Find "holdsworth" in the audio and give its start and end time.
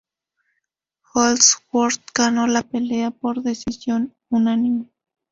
1.13-2.01